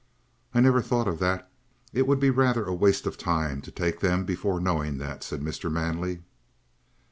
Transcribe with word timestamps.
"I 0.51 0.61
never 0.61 0.81
thought 0.81 1.07
of 1.07 1.19
that. 1.19 1.47
It 1.93 2.07
would 2.07 2.19
be 2.19 2.31
rather 2.31 2.65
a 2.65 2.73
waste 2.73 3.05
of 3.05 3.19
time 3.19 3.61
to 3.61 3.69
take 3.71 3.99
them 3.99 4.25
before 4.25 4.59
knowing 4.59 4.97
that," 4.97 5.23
said 5.23 5.41
Mr. 5.41 5.71
Manley. 5.71 6.23